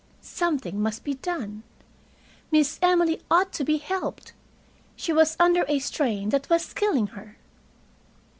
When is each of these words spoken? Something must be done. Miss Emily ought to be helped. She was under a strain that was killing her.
Something 0.23 0.81
must 0.81 1.03
be 1.03 1.13
done. 1.13 1.61
Miss 2.49 2.79
Emily 2.81 3.21
ought 3.29 3.53
to 3.53 3.63
be 3.63 3.77
helped. 3.77 4.33
She 4.95 5.13
was 5.13 5.37
under 5.39 5.63
a 5.67 5.77
strain 5.77 6.29
that 6.29 6.49
was 6.49 6.73
killing 6.73 7.05
her. 7.13 7.37